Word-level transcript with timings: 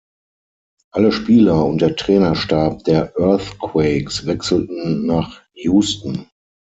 Alle 0.93 1.11
Spieler 1.11 1.63
und 1.63 1.79
der 1.79 1.95
Trainerstab 1.95 2.83
der 2.85 3.13
Earthquakes 3.19 4.25
wechselten 4.25 5.05
nach 5.05 5.43
Houston. 5.53 6.27